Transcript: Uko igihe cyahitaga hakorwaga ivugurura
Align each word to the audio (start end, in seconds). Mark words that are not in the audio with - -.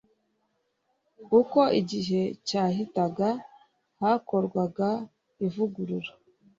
Uko 1.39 1.59
igihe 1.79 2.21
cyahitaga 2.47 3.29
hakorwaga 4.01 4.89
ivugurura 5.45 6.11